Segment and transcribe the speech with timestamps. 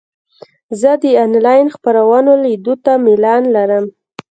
[0.81, 3.85] زه د انلاین خپرونو لیدو ته میلان لرم.